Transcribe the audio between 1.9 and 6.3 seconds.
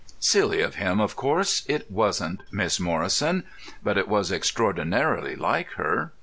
wasn't Miss Morrison; but it was extraordinarily like her.